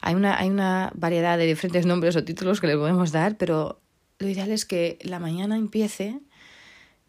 Hay 0.00 0.14
una, 0.14 0.38
hay 0.38 0.50
una 0.50 0.90
variedad 0.94 1.38
de 1.38 1.46
diferentes 1.46 1.86
nombres 1.86 2.16
o 2.16 2.24
títulos 2.24 2.60
que 2.60 2.66
le 2.66 2.76
podemos 2.76 3.12
dar, 3.12 3.36
pero 3.36 3.80
lo 4.18 4.28
ideal 4.28 4.50
es 4.50 4.64
que 4.64 4.98
la 5.02 5.18
mañana 5.18 5.56
empiece 5.56 6.20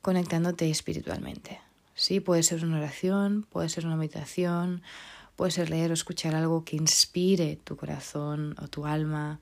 conectándote 0.01 0.69
espiritualmente. 0.69 1.59
Sí, 1.95 2.19
puede 2.19 2.43
ser 2.43 2.65
una 2.65 2.77
oración, 2.77 3.45
puede 3.49 3.69
ser 3.69 3.85
una 3.85 3.95
meditación, 3.95 4.81
puede 5.35 5.51
ser 5.51 5.69
leer 5.69 5.91
o 5.91 5.93
escuchar 5.93 6.35
algo 6.35 6.65
que 6.65 6.75
inspire 6.75 7.57
tu 7.63 7.77
corazón 7.77 8.55
o 8.61 8.67
tu 8.67 8.85
alma, 8.85 9.39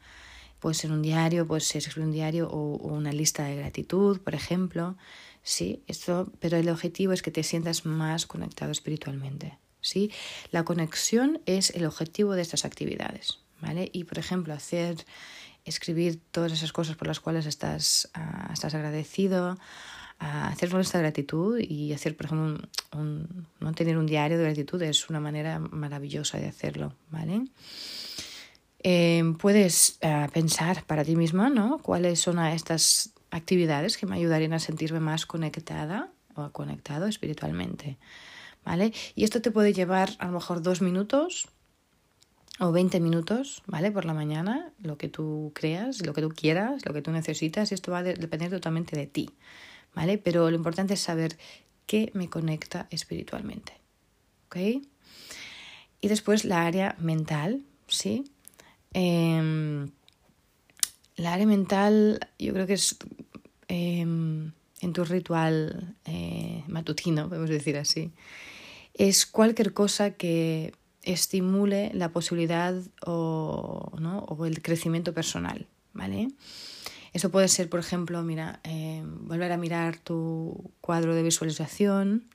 puede 0.61 0.75
ser 0.75 0.91
un 0.91 1.01
diario, 1.01 1.47
puede 1.47 1.61
ser 1.61 1.79
escribir 1.79 2.05
un 2.07 2.13
diario 2.13 2.47
o, 2.49 2.77
una 2.77 3.11
lista 3.11 3.43
de 3.43 3.57
gratitud, 3.57 4.21
por 4.21 4.35
ejemplo. 4.35 4.95
Sí, 5.43 5.81
esto, 5.87 6.31
pero 6.39 6.55
el 6.57 6.69
objetivo 6.69 7.11
es 7.13 7.23
que 7.23 7.31
te 7.31 7.43
sientas 7.43 7.85
más 7.85 8.27
conectado 8.27 8.71
espiritualmente. 8.71 9.57
¿sí? 9.81 10.11
La 10.51 10.63
conexión 10.63 11.41
es 11.47 11.71
el 11.71 11.85
objetivo 11.85 12.33
de 12.33 12.43
estas 12.43 12.63
actividades, 12.63 13.39
¿vale? 13.59 13.89
Y 13.91 14.03
por 14.03 14.19
ejemplo, 14.19 14.53
hacer 14.53 15.03
escribir 15.65 16.19
todas 16.31 16.51
esas 16.51 16.71
cosas 16.71 16.95
por 16.95 17.07
las 17.07 17.19
cuales 17.19 17.47
estás, 17.47 18.11
uh, 18.15 18.53
estás 18.53 18.75
agradecido, 18.75 19.53
uh, 20.21 20.23
hacer 20.45 20.73
esta 20.79 20.99
gratitud 20.99 21.59
y 21.59 21.91
hacer, 21.93 22.15
por 22.15 22.27
ejemplo, 22.27 22.67
no 23.59 23.73
tener 23.73 23.97
un 23.97 24.05
diario 24.05 24.37
de 24.37 24.43
gratitud 24.43 24.81
es 24.83 25.09
una 25.09 25.19
manera 25.19 25.57
maravillosa 25.57 26.37
de 26.37 26.47
hacerlo, 26.47 26.93
¿vale? 27.09 27.45
Eh, 28.83 29.23
puedes 29.37 29.99
uh, 30.03 30.29
pensar 30.31 30.83
para 30.85 31.03
ti 31.03 31.15
misma, 31.15 31.49
¿no? 31.49 31.77
¿Cuáles 31.79 32.19
son 32.19 32.39
estas 32.39 33.13
actividades 33.29 33.97
que 33.97 34.07
me 34.07 34.15
ayudarían 34.15 34.53
a 34.53 34.59
sentirme 34.59 34.99
más 34.99 35.25
conectada 35.25 36.11
o 36.35 36.49
conectado 36.51 37.05
espiritualmente? 37.05 37.97
¿Vale? 38.65 38.93
Y 39.15 39.23
esto 39.23 39.41
te 39.41 39.51
puede 39.51 39.73
llevar 39.73 40.11
a 40.19 40.27
lo 40.27 40.33
mejor 40.33 40.61
dos 40.61 40.81
minutos 40.81 41.47
o 42.59 42.71
20 42.71 42.99
minutos, 42.99 43.63
¿vale? 43.65 43.91
Por 43.91 44.05
la 44.05 44.13
mañana, 44.13 44.71
lo 44.79 44.97
que 44.97 45.09
tú 45.09 45.51
creas, 45.55 46.05
lo 46.05 46.13
que 46.13 46.21
tú 46.21 46.29
quieras, 46.29 46.85
lo 46.85 46.93
que 46.93 47.01
tú 47.01 47.11
necesitas, 47.11 47.71
y 47.71 47.75
esto 47.75 47.91
va 47.91 47.99
a 47.99 48.03
depender 48.03 48.51
totalmente 48.51 48.95
de 48.95 49.07
ti, 49.07 49.31
¿vale? 49.95 50.19
Pero 50.19 50.49
lo 50.49 50.55
importante 50.55 50.93
es 50.93 50.99
saber 51.01 51.37
qué 51.87 52.11
me 52.13 52.29
conecta 52.29 52.87
espiritualmente, 52.91 53.73
¿ok? 54.45 54.57
Y 56.01 56.07
después 56.07 56.45
la 56.45 56.65
área 56.65 56.95
mental, 56.99 57.63
¿sí? 57.87 58.25
Eh, 58.93 59.85
la 61.21 61.33
área 61.33 61.45
mental 61.45 62.19
yo 62.39 62.51
creo 62.53 62.65
que 62.65 62.73
es 62.73 62.97
eh, 63.67 63.99
en 63.99 64.93
tu 64.93 65.05
ritual 65.05 65.95
eh, 66.05 66.63
matutino, 66.67 67.29
podemos 67.29 67.49
decir 67.49 67.77
así, 67.77 68.11
es 68.95 69.25
cualquier 69.27 69.73
cosa 69.73 70.11
que 70.11 70.73
estimule 71.03 71.91
la 71.93 72.09
posibilidad 72.09 72.73
o, 73.05 73.91
¿no? 73.99 74.19
o 74.19 74.45
el 74.45 74.61
crecimiento 74.63 75.13
personal, 75.13 75.67
¿vale? 75.93 76.29
Eso 77.13 77.29
puede 77.29 77.49
ser, 77.49 77.69
por 77.69 77.79
ejemplo, 77.79 78.23
mira, 78.23 78.61
eh, 78.63 79.03
volver 79.05 79.51
a 79.51 79.57
mirar 79.57 79.97
tu 79.97 80.71
cuadro 80.81 81.13
de 81.13 81.23
visualización, 81.23 82.29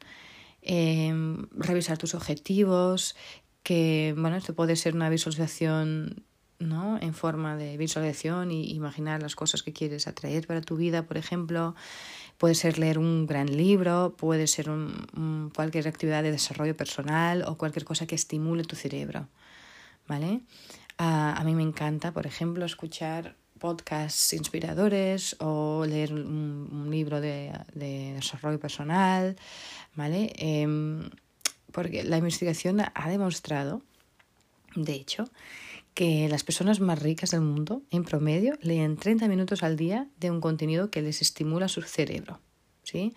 revisar 0.63 1.99
tus 1.99 2.15
objetivos, 2.15 3.17
que, 3.63 4.15
bueno, 4.17 4.37
esto 4.37 4.55
puede 4.55 4.77
ser 4.77 4.95
una 4.95 5.09
visualización 5.09 6.25
¿no? 6.59 6.99
en 7.01 7.15
forma 7.15 7.57
de 7.57 7.77
visualización 7.77 8.51
y 8.51 8.73
imaginar 8.73 9.23
las 9.23 9.35
cosas 9.37 9.63
que 9.63 9.73
quieres 9.73 10.07
atraer 10.07 10.47
para 10.47 10.61
tu 10.61 10.77
vida, 10.77 11.07
por 11.07 11.17
ejemplo. 11.17 11.75
Puede 12.39 12.55
ser 12.55 12.79
leer 12.79 12.99
un 12.99 13.27
gran 13.27 13.57
libro, 13.57 14.15
puede 14.17 14.47
ser 14.47 14.69
un, 14.69 15.51
cualquier 15.55 15.89
actividad 15.89 16.23
de 16.23 16.33
desarrollo 16.33 16.77
personal 16.77 17.45
o 17.47 17.57
cualquier 17.57 17.85
cosa 17.85 18.07
que 18.07 18.15
estimule 18.15 18.65
tu 18.65 18.77
cerebro. 18.77 19.29
¿Vale? 20.09 20.43
a 20.99 21.43
mí 21.45 21.55
me 21.55 21.63
encanta, 21.63 22.13
por 22.13 22.27
ejemplo, 22.27 22.65
escuchar 22.65 23.37
podcasts 23.59 24.33
inspiradores 24.33 25.37
o 25.41 25.85
leer 25.87 26.13
un, 26.13 26.89
libro 26.91 27.21
de, 27.21 27.53
de, 27.75 28.13
desarrollo 28.15 28.61
personal, 28.61 29.37
¿vale? 29.95 30.33
Em, 30.37 31.11
porque 31.73 32.05
la 32.05 32.19
investigación 32.19 32.81
ha 32.81 33.09
demostrado, 33.09 33.83
de 34.75 34.95
hecho, 34.95 35.25
que 35.97 36.29
las 36.29 36.45
personas 36.45 36.79
más 36.79 37.01
ricas 37.03 37.31
del 37.31 37.41
mundo, 37.41 37.83
en 37.91 38.05
promedio, 38.05 38.59
leen 38.61 38.99
30 38.99 39.29
minutos 39.29 39.63
al 39.63 39.79
día 39.79 40.09
de 40.21 40.31
un 40.31 40.43
contenido 40.43 40.91
que 40.91 41.01
les 41.01 41.23
estimula 41.23 41.69
su 41.69 41.81
cerebro, 41.81 42.39
¿sí? 42.83 43.15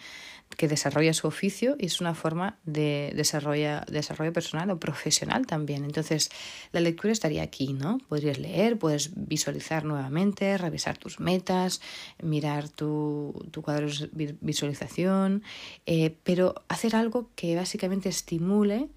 que 0.56 0.70
desarrolla 0.70 1.14
su 1.14 1.28
oficio 1.28 1.76
y 1.78 1.88
es 1.88 2.00
una 2.00 2.16
forma 2.16 2.58
de 2.64 3.12
desarrollo, 3.18 3.82
desarrollo 3.92 4.32
personal 4.32 4.72
o 4.72 4.80
profesional 4.80 5.46
también. 5.46 5.84
Entonces, 5.84 6.32
la 6.72 6.80
lectura 6.80 7.12
estaría 7.12 7.44
aquí, 7.44 7.74
¿no? 7.74 7.98
Podrías 8.08 8.40
leer, 8.40 8.80
puedes 8.80 9.12
visualizar 9.14 9.84
nuevamente, 9.84 10.58
revisar 10.58 10.98
tus 10.98 11.20
metas, 11.20 11.82
mirar 12.24 12.70
tu, 12.70 13.46
tu 13.52 13.62
cuadro 13.62 13.90
de 14.14 14.38
visualización, 14.40 15.44
eh, 15.86 16.16
pero 16.24 16.56
hacer 16.70 16.96
algo 16.96 17.30
que 17.36 17.58
básicamente 17.58 18.08
estimule 18.08 18.88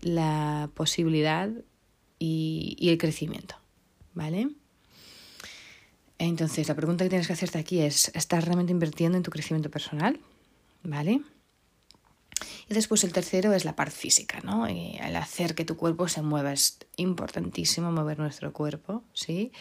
la 0.00 0.70
posibilidad 0.72 1.50
y, 2.18 2.76
el 2.88 2.98
crecimiento, 2.98 3.56
¿vale? 4.14 4.48
Entonces, 6.18 6.68
la 6.68 6.74
pregunta 6.74 7.04
que 7.04 7.10
tienes 7.10 7.26
que 7.26 7.32
hacerte 7.32 7.58
aquí 7.58 7.80
es, 7.80 8.10
¿estás 8.14 8.44
realmente 8.44 8.72
invirtiendo 8.72 9.16
en 9.16 9.22
tu 9.22 9.30
crecimiento 9.30 9.70
personal? 9.70 10.18
¿Vale? 10.82 11.20
Y 12.68 12.74
después 12.74 13.04
el 13.04 13.12
tercero 13.12 13.52
es 13.52 13.64
la 13.64 13.76
parte 13.76 13.94
física, 13.94 14.40
¿no? 14.42 14.66
El 14.66 15.16
hacer 15.16 15.54
que 15.54 15.64
tu 15.64 15.76
cuerpo 15.76 16.08
se 16.08 16.22
mueva 16.22 16.52
es 16.52 16.78
importantísimo, 16.96 17.90
mover 17.92 18.18
nuestro 18.18 18.52
cuerpo, 18.52 19.04
¿sí? 19.12 19.52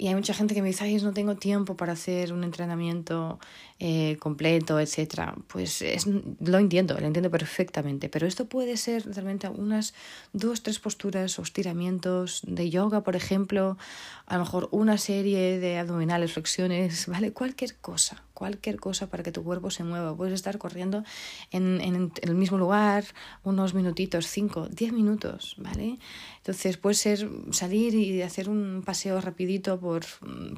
Y 0.00 0.08
hay 0.08 0.14
mucha 0.14 0.32
gente 0.32 0.54
que 0.54 0.62
me 0.62 0.68
dice, 0.68 0.84
ay, 0.84 0.96
no 0.96 1.12
tengo 1.12 1.36
tiempo 1.36 1.76
para 1.76 1.92
hacer 1.92 2.32
un 2.32 2.42
entrenamiento 2.42 3.38
eh, 3.78 4.16
completo, 4.18 4.80
etc. 4.80 5.34
Pues 5.46 5.82
es, 5.82 6.06
lo 6.06 6.56
entiendo, 6.56 6.98
lo 6.98 7.06
entiendo 7.06 7.30
perfectamente, 7.30 8.08
pero 8.08 8.26
esto 8.26 8.46
puede 8.46 8.78
ser 8.78 9.04
realmente 9.04 9.50
unas 9.50 9.92
dos, 10.32 10.62
tres 10.62 10.78
posturas 10.78 11.38
o 11.38 11.42
estiramientos 11.42 12.40
de 12.46 12.70
yoga, 12.70 13.02
por 13.02 13.14
ejemplo, 13.14 13.76
a 14.24 14.38
lo 14.38 14.44
mejor 14.44 14.68
una 14.70 14.96
serie 14.96 15.58
de 15.58 15.76
abdominales, 15.76 16.32
flexiones, 16.32 17.06
¿vale? 17.06 17.34
Cualquier 17.34 17.76
cosa, 17.76 18.22
cualquier 18.40 18.80
cosa 18.80 19.10
para 19.10 19.22
que 19.22 19.32
tu 19.32 19.44
cuerpo 19.44 19.70
se 19.70 19.84
mueva. 19.84 20.16
Puedes 20.16 20.32
estar 20.32 20.56
corriendo 20.56 21.04
en, 21.50 21.78
en, 21.82 22.10
el 22.22 22.34
mismo 22.34 22.56
lugar 22.56 23.04
unos 23.44 23.74
minutitos, 23.74 24.26
cinco, 24.28 24.66
diez 24.70 24.94
minutos, 24.94 25.56
¿vale? 25.58 25.98
Entonces 26.38 26.78
puede 26.78 26.94
ser 26.94 27.28
salir 27.50 27.94
y 27.94 28.22
hacer 28.22 28.48
un 28.48 28.82
paseo 28.82 29.20
rapidito 29.20 29.78
por, 29.78 30.06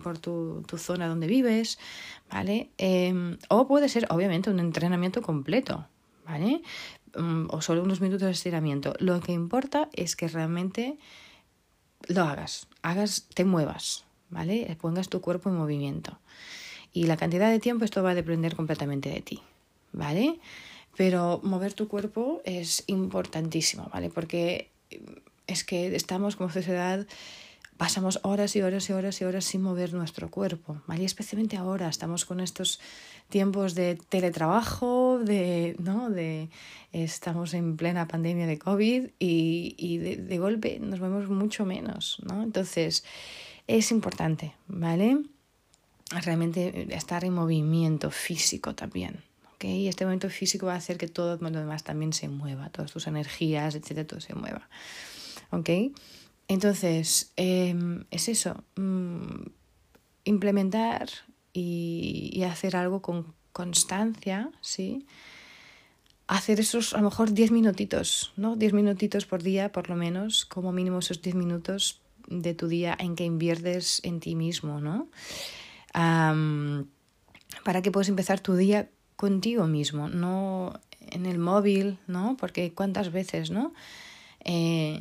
por 0.01 0.17
tu, 0.19 0.62
tu 0.69 0.79
zona 0.79 1.09
donde 1.09 1.27
vives, 1.27 1.81
¿vale? 2.31 2.71
Eh, 2.79 3.37
o 3.49 3.67
puede 3.67 3.89
ser, 3.89 4.07
obviamente, 4.11 4.49
un 4.49 4.61
entrenamiento 4.61 5.21
completo, 5.21 5.85
¿vale? 6.25 6.62
mm, 7.17 7.47
o 7.51 7.61
solo 7.62 7.83
unos 7.83 8.01
minutos 8.01 8.27
de 8.27 8.31
estiramiento. 8.31 8.95
Lo 9.01 9.19
que 9.19 9.33
importa 9.33 9.89
es 9.93 10.15
que 10.15 10.29
realmente 10.29 10.99
lo 12.07 12.23
hagas, 12.23 12.69
hagas, 12.83 13.27
te 13.35 13.45
muevas, 13.45 14.05
¿vale? 14.31 14.77
Pongas 14.81 15.09
tu 15.09 15.21
cuerpo 15.21 15.51
en 15.51 15.57
movimiento. 15.57 16.21
Y 16.93 17.05
la 17.05 17.17
cantidad 17.17 17.51
de 17.51 17.59
tiempo, 17.59 17.85
esto 17.85 18.03
va 18.03 18.11
a 18.11 18.15
depender 18.15 18.55
completamente 18.55 19.09
de 19.09 19.21
ti, 19.21 19.41
¿vale? 19.93 20.39
Pero 20.97 21.41
mover 21.43 21.73
tu 21.73 21.89
cuerpo 21.89 22.43
es 22.45 22.85
importantísimo, 22.87 23.89
¿vale? 23.93 24.11
Porque 24.11 24.71
es 25.47 25.65
que 25.65 25.95
estamos 25.97 26.37
como 26.37 26.51
sociedad 26.51 27.07
pasamos 27.83 28.21
horas 28.23 28.55
y 28.55 28.63
horas 28.63 28.89
y 28.91 28.93
horas 28.93 29.21
y 29.21 29.25
horas 29.25 29.45
sin 29.45 29.63
mover 29.63 29.93
nuestro 29.93 30.31
cuerpo, 30.31 30.81
¿vale? 30.87 31.03
Y 31.03 31.07
especialmente 31.07 31.57
ahora 31.57 31.89
estamos 31.89 32.25
con 32.25 32.39
estos 32.39 32.79
tiempos 33.29 33.75
de 33.75 33.97
teletrabajo, 34.09 35.19
de, 35.19 35.75
¿no? 35.81 36.09
de 36.09 36.49
estamos 36.93 37.55
en 37.55 37.77
plena 37.77 38.07
pandemia 38.07 38.47
de 38.47 38.59
COVID 38.59 39.09
y, 39.19 39.75
y 39.77 39.99
de, 39.99 40.17
de, 40.17 40.39
golpe 40.39 40.79
nos 40.79 41.01
vemos 41.01 41.29
mucho 41.29 41.65
menos, 41.65 42.23
¿no? 42.25 42.45
Entonces, 42.45 43.05
es 43.67 43.91
importante, 43.91 44.55
¿vale? 44.69 45.19
Realmente 46.21 46.95
estar 46.95 47.25
en 47.25 47.33
movimiento 47.33 48.11
físico 48.11 48.75
también, 48.75 49.23
¿ok? 49.54 49.64
Y 49.64 49.88
este 49.88 50.04
movimiento 50.04 50.31
físico 50.31 50.66
va 50.66 50.75
a 50.75 50.76
hacer 50.76 50.99
que 50.99 51.09
todo 51.09 51.37
lo 51.37 51.50
demás 51.50 51.85
también 51.85 52.12
se 52.12 52.28
mueva, 52.28 52.69
todas 52.71 52.92
tus 52.92 53.07
energías, 53.07 53.75
etcétera, 53.75 54.07
todo 54.07 54.21
se 54.21 54.35
mueva, 54.35 54.69
¿ok? 55.50 55.71
Entonces, 56.49 57.33
eh, 57.37 57.75
es 58.11 58.28
eso, 58.28 58.62
mm, 58.76 59.47
implementar 60.25 61.09
y, 61.52 62.31
y, 62.33 62.42
hacer 62.45 62.76
algo 62.76 63.00
con 63.00 63.35
constancia, 63.52 64.50
¿sí? 64.61 65.07
Hacer 66.26 66.61
esos, 66.61 66.95
a 66.95 66.99
lo 66.99 67.04
mejor, 67.04 67.33
10 67.33 67.50
minutitos, 67.52 68.33
¿no? 68.37 68.57
10 68.57 68.73
minutitos 68.73 69.26
por 69.26 69.42
día, 69.42 69.73
por 69.73 69.88
lo 69.88 69.97
menos, 69.97 70.45
como 70.45 70.73
mínimo 70.73 70.99
esos 70.99 71.21
10 71.23 71.37
minutos 71.37 72.00
de 72.28 72.54
tu 72.54 72.69
día 72.69 72.97
en 72.99 73.16
que 73.16 73.25
inviertes 73.25 74.00
en 74.04 74.21
ti 74.21 74.35
mismo, 74.35 74.81
¿no? 74.81 75.09
Um, 75.95 76.87
para 77.65 77.83
que 77.83 77.91
puedas 77.91 78.09
empezar 78.09 78.41
tu 78.41 78.55
día 78.55 78.89
contigo 79.17 79.67
mismo, 79.67 80.09
no 80.09 80.81
en 81.11 81.27
el 81.27 81.39
móvil, 81.39 81.99
¿no? 82.07 82.37
Porque 82.39 82.73
cuántas 82.73 83.13
veces, 83.13 83.51
¿no? 83.51 83.73
Eh, 84.45 85.01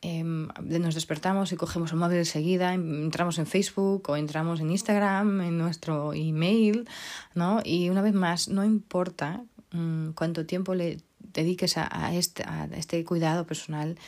eh, 0.00 0.22
nos 0.22 0.94
despertamos 0.94 1.52
y 1.52 1.56
cogemos 1.56 1.90
el 1.90 1.98
móvil 1.98 2.18
enseguida, 2.18 2.72
entramos 2.74 3.38
en 3.38 3.46
Facebook 3.46 4.08
o 4.08 4.16
entramos 4.16 4.60
en 4.60 4.70
Instagram, 4.70 5.40
en 5.40 5.58
nuestro 5.58 6.14
email, 6.14 6.88
¿no? 7.34 7.60
Y 7.64 7.90
una 7.90 8.02
vez 8.02 8.14
más, 8.14 8.48
no 8.48 8.64
importa 8.64 9.42
um, 9.74 10.12
cuánto 10.12 10.46
tiempo 10.46 10.74
le 10.74 10.98
dediques 11.18 11.76
a, 11.76 11.88
a, 11.90 12.14
este, 12.14 12.44
a 12.44 12.68
este 12.76 13.04
cuidado 13.04 13.44
personal, 13.44 13.98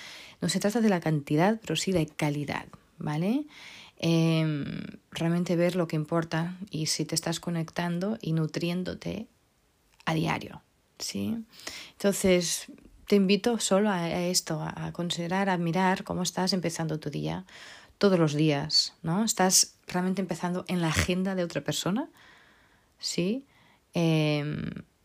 no 0.41 0.49
se 0.49 0.61
trata 0.61 0.81
de 0.81 0.89
la 0.89 1.01
cantidad, 1.01 1.59
pero 1.61 1.75
sí 1.77 1.93
de 1.93 2.07
calidad, 2.07 2.67
¿vale? 2.99 3.47
Eh, 4.03 4.47
realmente 5.11 5.57
ver 5.57 5.77
lo 5.77 5.87
que 5.87 5.97
importa 5.97 6.57
y 6.71 6.87
si 6.87 7.05
te 7.05 7.15
estás 7.15 7.39
conectando 7.39 8.19
y 8.23 8.33
nutriéndote 8.33 9.29
a 10.07 10.15
diario, 10.15 10.63
¿sí? 10.99 11.37
Entonces, 11.93 12.73
te 13.07 13.17
invito 13.17 13.59
solo 13.59 13.91
a 13.91 14.11
esto, 14.11 14.63
a 14.63 14.91
considerar, 14.93 15.51
a 15.51 15.59
mirar 15.59 16.05
cómo 16.05 16.23
estás 16.23 16.55
empezando 16.55 16.99
tu 16.99 17.11
día 17.11 17.45
todos 17.99 18.19
los 18.19 18.33
días, 18.33 18.95
¿no? 19.03 19.23
¿Estás 19.23 19.75
realmente 19.87 20.23
empezando 20.23 20.65
en 20.69 20.81
la 20.81 20.89
agenda 20.89 21.35
de 21.35 21.45
otra 21.45 21.61
persona? 21.61 22.09
¿Sí? 22.99 23.45
Eh, 23.93 24.43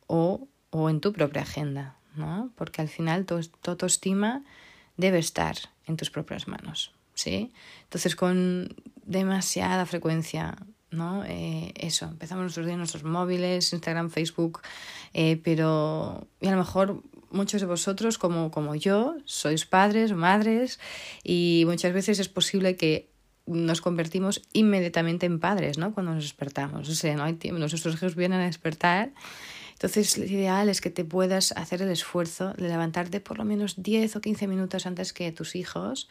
o, 0.08 0.48
o 0.70 0.90
en 0.90 1.02
tu 1.02 1.12
propia 1.12 1.42
agenda, 1.42 1.98
¿no? 2.16 2.52
Porque 2.56 2.82
al 2.82 2.88
final 2.88 3.26
tu, 3.26 3.42
tu 3.44 3.72
autoestima 3.72 4.44
debe 4.96 5.20
estar 5.20 5.58
en 5.86 5.98
tus 5.98 6.10
propias 6.10 6.48
manos, 6.48 6.94
¿sí? 7.16 7.52
Entonces, 7.84 8.16
con 8.16 8.76
demasiada 9.04 9.86
frecuencia, 9.86 10.56
¿no? 10.92 11.24
Eh, 11.26 11.74
eso, 11.76 12.06
empezamos 12.06 12.44
nuestros 12.44 12.66
días, 12.66 12.78
nuestros 12.78 13.04
móviles, 13.04 13.74
Instagram, 13.74 14.10
Facebook, 14.10 14.62
eh, 15.14 15.42
pero 15.44 16.28
y 16.40 16.48
a 16.48 16.52
lo 16.52 16.58
mejor 16.58 17.02
muchos 17.32 17.62
de 17.62 17.68
vosotros, 17.68 18.18
como, 18.18 18.52
como 18.52 18.76
yo, 18.76 19.18
sois 19.26 19.66
padres 19.66 20.12
o 20.12 20.16
madres 20.16 20.80
y 21.24 21.64
muchas 21.66 21.94
veces 21.94 22.20
es 22.20 22.30
posible 22.30 22.76
que 22.78 23.10
nos 23.46 23.82
convertimos 23.82 24.42
inmediatamente 24.54 25.26
en 25.26 25.40
padres, 25.40 25.78
¿no? 25.78 25.94
Cuando 25.94 26.14
nos 26.14 26.24
despertamos. 26.24 26.90
O 26.90 26.96
sea, 26.96 27.16
no 27.16 27.24
hay 27.24 27.34
tiempo, 27.34 27.60
nuestros 27.60 27.94
hijos 27.94 28.16
vienen 28.16 28.42
a 28.42 28.46
despertar. 28.46 29.12
Entonces, 29.74 30.18
lo 30.18 30.24
ideal 30.26 30.70
es 30.70 30.80
que 30.80 30.90
te 30.90 31.04
puedas 31.04 31.52
hacer 31.52 31.82
el 31.82 31.92
esfuerzo 31.92 32.54
de 32.54 32.70
levantarte 32.70 33.20
por 33.20 33.38
lo 33.38 33.44
menos 33.44 33.76
10 33.84 34.16
o 34.16 34.22
15 34.22 34.48
minutos 34.48 34.86
antes 34.86 35.12
que 35.12 35.32
tus 35.34 35.56
hijos 35.56 36.08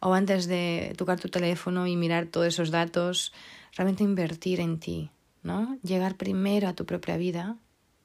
o 0.00 0.14
antes 0.14 0.46
de 0.46 0.94
tocar 0.96 1.20
tu 1.20 1.28
teléfono 1.28 1.86
y 1.86 1.96
mirar 1.96 2.26
todos 2.26 2.48
esos 2.48 2.70
datos, 2.70 3.32
realmente 3.76 4.04
invertir 4.04 4.60
en 4.60 4.78
ti, 4.78 5.10
¿no? 5.42 5.78
Llegar 5.82 6.16
primero 6.16 6.68
a 6.68 6.74
tu 6.74 6.86
propia 6.86 7.16
vida 7.16 7.56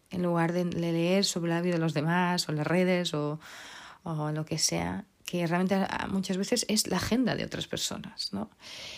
en 0.09 0.23
lugar 0.23 0.51
de 0.51 0.65
leer 0.65 1.25
sobre 1.25 1.51
la 1.51 1.61
vida 1.61 1.75
de 1.75 1.81
los 1.81 1.93
demás 1.93 2.47
o 2.49 2.51
las 2.51 2.67
redes 2.67 3.13
o, 3.13 3.39
o 4.03 4.31
lo 4.31 4.45
que 4.45 4.57
sea, 4.57 5.05
que 5.25 5.47
realmente 5.47 5.79
muchas 6.09 6.37
veces 6.37 6.65
es 6.67 6.87
la 6.87 6.97
agenda 6.97 7.35
de 7.35 7.45
otras 7.45 7.67
personas, 7.67 8.33
¿no? 8.33 8.49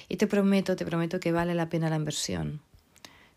Y 0.09 0.17
te 0.17 0.27
prometo, 0.27 0.75
te 0.75 0.85
prometo 0.85 1.19
que 1.19 1.31
vale 1.31 1.53
la 1.53 1.69
pena 1.69 1.89
la 1.89 1.95
inversión, 1.95 2.61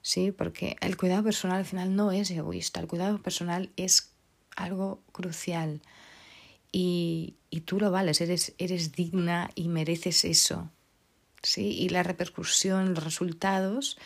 ¿sí? 0.00 0.32
Porque 0.32 0.76
el 0.80 0.96
cuidado 0.96 1.22
personal 1.22 1.58
al 1.58 1.66
final 1.66 1.94
no 1.94 2.12
es 2.12 2.30
egoísta, 2.30 2.80
el 2.80 2.86
cuidado 2.86 3.20
personal 3.20 3.70
es 3.76 4.12
algo 4.56 5.02
crucial 5.12 5.82
y, 6.78 7.36
tú 7.64 7.80
lo 7.80 7.90
vales, 7.90 8.20
eres, 8.20 8.52
eres 8.58 8.92
digna 8.92 9.50
y 9.54 9.68
mereces 9.68 10.26
eso, 10.26 10.70
¿sí? 11.42 11.68
Y 11.68 11.88
la 11.88 12.02
repercusión, 12.02 12.92
los 12.92 13.02
resultados 13.02 13.96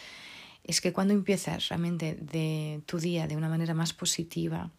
es 0.62 0.80
que 0.80 0.92
cuando 0.92 1.12
empiezas 1.12 1.68
realmente 1.68 2.14
de 2.14 2.80
tu 2.86 3.00
día 3.00 3.26
de 3.26 3.36
una 3.36 3.48
manera 3.48 3.74
más 3.74 3.92
positiva, 3.92 4.70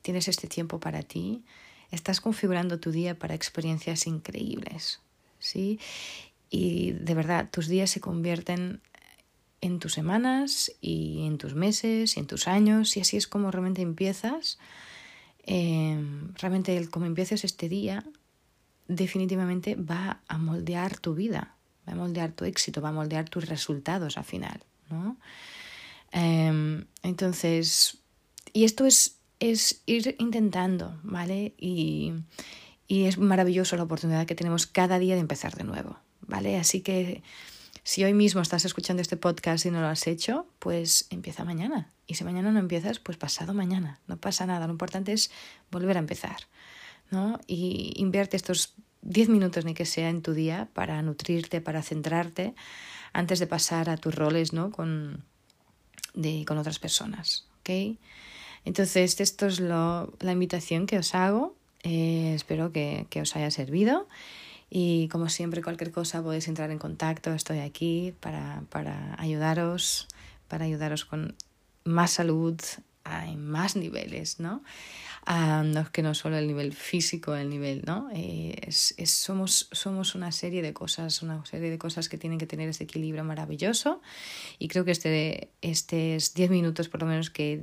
tienes 0.00 0.28
este 0.28 0.48
tiempo 0.48 0.80
para 0.80 1.02
ti, 1.02 1.44
estás 1.90 2.22
configurando 2.22 2.80
tu 2.80 2.90
día 2.90 3.18
para 3.18 3.34
experiencias 3.34 4.06
increíbles, 4.06 5.02
¿sí? 5.38 5.78
Y 6.48 6.92
de 6.92 7.14
verdad, 7.14 7.50
tus 7.50 7.68
días 7.68 7.90
se 7.90 8.00
convierten 8.00 8.80
en 9.60 9.78
tus 9.78 9.92
semanas 9.92 10.72
y 10.80 11.26
en 11.26 11.36
tus 11.36 11.54
meses 11.54 12.16
y 12.16 12.20
en 12.20 12.26
tus 12.26 12.48
años 12.48 12.96
y 12.96 13.00
así 13.00 13.18
es 13.18 13.26
como 13.26 13.50
realmente 13.50 13.82
empiezas. 13.82 14.58
Eh, 15.46 15.98
realmente 16.34 16.76
el 16.76 16.90
cómo 16.90 17.06
empieces 17.06 17.44
este 17.44 17.68
día 17.68 18.04
definitivamente 18.88 19.74
va 19.76 20.20
a 20.28 20.38
moldear 20.38 20.98
tu 20.98 21.14
vida, 21.14 21.56
va 21.88 21.92
a 21.92 21.96
moldear 21.96 22.32
tu 22.32 22.44
éxito, 22.44 22.80
va 22.80 22.90
a 22.90 22.92
moldear 22.92 23.28
tus 23.28 23.48
resultados 23.48 24.18
al 24.18 24.24
final. 24.24 24.60
¿no? 24.90 25.16
Eh, 26.12 26.84
entonces, 27.02 27.98
y 28.52 28.64
esto 28.64 28.86
es, 28.86 29.18
es 29.40 29.82
ir 29.86 30.16
intentando, 30.18 30.98
¿vale? 31.02 31.54
Y, 31.58 32.12
y 32.88 33.04
es 33.04 33.18
maravilloso 33.18 33.76
la 33.76 33.82
oportunidad 33.84 34.26
que 34.26 34.34
tenemos 34.34 34.66
cada 34.66 34.98
día 34.98 35.14
de 35.14 35.20
empezar 35.20 35.56
de 35.56 35.64
nuevo, 35.64 35.98
¿vale? 36.22 36.56
Así 36.56 36.80
que 36.80 37.22
si 37.86 38.02
hoy 38.02 38.14
mismo 38.14 38.40
estás 38.40 38.64
escuchando 38.64 39.00
este 39.00 39.16
podcast 39.16 39.64
y 39.64 39.70
no 39.70 39.80
lo 39.80 39.86
has 39.86 40.08
hecho, 40.08 40.48
pues 40.58 41.06
empieza 41.10 41.44
mañana. 41.44 41.92
Y 42.08 42.16
si 42.16 42.24
mañana 42.24 42.50
no 42.50 42.58
empiezas, 42.58 42.98
pues 42.98 43.16
pasado 43.16 43.54
mañana. 43.54 44.00
No 44.08 44.16
pasa 44.16 44.44
nada. 44.44 44.66
Lo 44.66 44.72
importante 44.72 45.12
es 45.12 45.30
volver 45.70 45.96
a 45.96 46.00
empezar, 46.00 46.36
¿no? 47.12 47.38
Y 47.46 47.92
invierte 47.94 48.36
estos 48.36 48.74
10 49.02 49.28
minutos 49.28 49.64
ni 49.64 49.72
que 49.72 49.86
sea 49.86 50.08
en 50.08 50.20
tu 50.20 50.32
día 50.32 50.68
para 50.72 51.00
nutrirte, 51.00 51.60
para 51.60 51.80
centrarte 51.80 52.56
antes 53.12 53.38
de 53.38 53.46
pasar 53.46 53.88
a 53.88 53.98
tus 53.98 54.16
roles 54.16 54.52
¿no? 54.52 54.72
con, 54.72 55.22
de, 56.12 56.44
con 56.44 56.58
otras 56.58 56.80
personas. 56.80 57.46
¿okay? 57.60 58.00
Entonces, 58.64 59.20
esto 59.20 59.46
es 59.46 59.60
lo, 59.60 60.12
la 60.18 60.32
invitación 60.32 60.86
que 60.86 60.98
os 60.98 61.14
hago. 61.14 61.54
Eh, 61.84 62.32
espero 62.34 62.72
que, 62.72 63.06
que 63.10 63.20
os 63.20 63.36
haya 63.36 63.52
servido. 63.52 64.08
Y 64.68 65.08
como 65.08 65.28
siempre, 65.28 65.62
cualquier 65.62 65.92
cosa 65.92 66.22
podéis 66.22 66.48
entrar 66.48 66.70
en 66.70 66.78
contacto. 66.78 67.32
Estoy 67.32 67.60
aquí 67.60 68.14
para, 68.20 68.62
para 68.70 69.14
ayudaros, 69.20 70.08
para 70.48 70.64
ayudaros 70.64 71.04
con 71.04 71.36
más 71.84 72.12
salud 72.12 72.60
en 73.26 73.46
más 73.46 73.76
niveles, 73.76 74.40
¿no? 74.40 74.62
Ah, 75.24 75.64
no 75.64 75.90
que 75.90 76.02
no 76.02 76.14
solo 76.14 76.36
el 76.36 76.46
nivel 76.46 76.72
físico, 76.72 77.34
el 77.34 77.50
nivel, 77.50 77.82
¿no? 77.84 78.08
Eh, 78.12 78.54
es, 78.66 78.94
es, 78.96 79.10
somos, 79.10 79.68
somos 79.72 80.14
una 80.14 80.30
serie 80.30 80.62
de 80.62 80.72
cosas, 80.72 81.22
una 81.22 81.44
serie 81.46 81.70
de 81.70 81.78
cosas 81.78 82.08
que 82.08 82.16
tienen 82.16 82.38
que 82.38 82.46
tener 82.46 82.68
este 82.68 82.84
equilibrio 82.84 83.24
maravilloso 83.24 84.00
y 84.58 84.68
creo 84.68 84.84
que 84.84 84.92
este, 84.92 85.50
estos 85.62 86.34
10 86.34 86.50
minutos 86.50 86.88
por 86.88 87.00
lo 87.00 87.08
menos 87.08 87.30
que, 87.30 87.62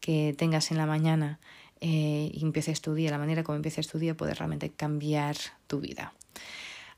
que 0.00 0.34
tengas 0.36 0.72
en 0.72 0.78
la 0.78 0.86
mañana 0.86 1.38
eh, 1.80 2.30
y 2.32 2.42
empieces 2.42 2.80
tu 2.80 2.94
día, 2.94 3.10
la 3.10 3.18
manera 3.18 3.44
como 3.44 3.56
empieces 3.56 3.86
tu 3.86 3.98
día 3.98 4.16
puede 4.16 4.34
realmente 4.34 4.70
cambiar 4.70 5.36
tu 5.68 5.80
vida. 5.80 6.12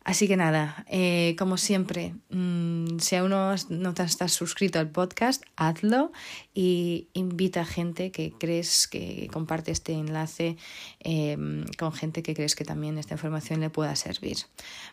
Así 0.09 0.27
que 0.27 0.39
nada, 0.39 0.87
eh, 0.89 1.37
como 1.39 1.59
siempre, 1.59 2.15
mm, 2.31 2.99
si 2.99 3.17
aún 3.17 3.29
no, 3.29 3.55
no 3.69 3.93
te 3.93 4.03
estás 4.05 4.33
suscrito 4.33 4.79
al 4.79 4.89
podcast, 4.89 5.43
hazlo 5.55 6.13
y 6.55 7.09
invita 7.13 7.61
a 7.61 7.67
gente 7.67 8.11
que 8.11 8.33
crees 8.33 8.89
que 8.89 9.29
comparte 9.31 9.71
este 9.71 9.93
enlace 9.93 10.57
em, 11.01 11.67
con 11.77 11.93
gente 11.93 12.23
que 12.23 12.35
crees 12.35 12.55
que 12.55 12.65
también 12.65 12.97
esta 12.97 13.13
información 13.17 13.61
le 13.61 13.69
pueda 13.69 13.95
servir. 13.97 14.39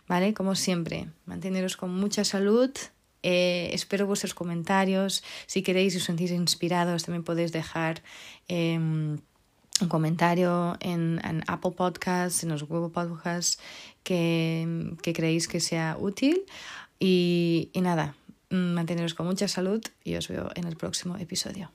¿Vale? 0.06 0.34
Como 0.34 0.54
siempre, 0.54 1.08
manteneros 1.26 1.78
con 1.78 1.96
mucha 1.96 2.26
salud. 2.26 2.72
Eh, 3.24 3.70
espero 3.72 4.06
vuestros 4.08 4.34
comentarios. 4.34 5.24
Si 5.48 5.64
queréis 5.64 5.94
y 5.94 5.98
os 6.00 6.04
sentís 6.04 6.32
inspirados, 6.32 7.06
también 7.06 7.24
podéis 7.24 7.54
dejar 7.54 8.04
em, 8.50 9.18
un 9.82 9.90
comentario 9.90 10.78
en, 10.80 11.20
Apple 11.48 11.72
Podcasts, 11.72 12.44
en 12.44 12.50
los 12.50 12.64
Google 12.64 12.92
Podcasts 12.92 13.60
que, 14.06 14.96
creéis 15.14 15.50
que 15.50 15.60
sea 15.60 15.98
útil. 16.00 16.46
Y, 16.98 17.70
y 17.74 17.82
nada, 17.82 18.16
manteneros 18.50 19.14
con 19.14 19.26
mucha 19.26 19.50
salud 19.50 19.84
y 20.06 20.16
os 20.16 20.30
veo 20.30 20.50
en 20.56 20.64
el 20.64 20.78
próximo 20.78 21.18
episodio. 21.18 21.70